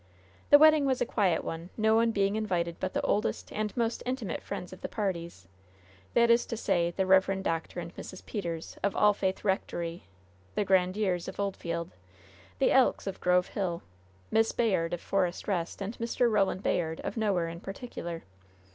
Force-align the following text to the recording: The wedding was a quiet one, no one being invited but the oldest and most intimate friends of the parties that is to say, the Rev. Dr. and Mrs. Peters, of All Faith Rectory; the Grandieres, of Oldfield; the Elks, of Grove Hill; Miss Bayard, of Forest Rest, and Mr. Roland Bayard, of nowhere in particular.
The 0.49 0.57
wedding 0.57 0.87
was 0.87 0.99
a 0.99 1.05
quiet 1.05 1.43
one, 1.43 1.69
no 1.77 1.93
one 1.93 2.09
being 2.09 2.35
invited 2.35 2.77
but 2.79 2.93
the 2.93 3.03
oldest 3.03 3.53
and 3.53 3.77
most 3.77 4.01
intimate 4.03 4.41
friends 4.41 4.73
of 4.73 4.81
the 4.81 4.89
parties 4.89 5.47
that 6.15 6.31
is 6.31 6.43
to 6.47 6.57
say, 6.57 6.89
the 6.89 7.05
Rev. 7.05 7.43
Dr. 7.43 7.79
and 7.79 7.95
Mrs. 7.95 8.25
Peters, 8.25 8.79
of 8.81 8.95
All 8.95 9.13
Faith 9.13 9.43
Rectory; 9.45 10.05
the 10.55 10.65
Grandieres, 10.65 11.27
of 11.27 11.39
Oldfield; 11.39 11.91
the 12.57 12.71
Elks, 12.71 13.05
of 13.05 13.19
Grove 13.19 13.49
Hill; 13.49 13.83
Miss 14.31 14.51
Bayard, 14.51 14.91
of 14.95 15.01
Forest 15.01 15.47
Rest, 15.47 15.83
and 15.83 15.95
Mr. 15.99 16.31
Roland 16.31 16.63
Bayard, 16.63 16.99
of 17.01 17.15
nowhere 17.15 17.47
in 17.47 17.59
particular. 17.59 18.23